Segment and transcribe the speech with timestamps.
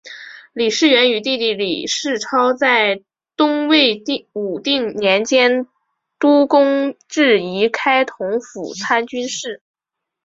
[0.53, 3.03] 李士元与弟弟李士操在
[3.35, 4.01] 东魏
[4.33, 5.67] 武定年间
[6.17, 9.61] 都官至仪同开府参军事。